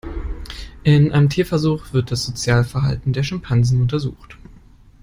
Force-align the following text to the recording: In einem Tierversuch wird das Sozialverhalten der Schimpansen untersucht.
In 0.81 1.11
einem 1.11 1.29
Tierversuch 1.29 1.93
wird 1.93 2.09
das 2.09 2.25
Sozialverhalten 2.25 3.13
der 3.13 3.21
Schimpansen 3.21 3.79
untersucht. 3.83 4.35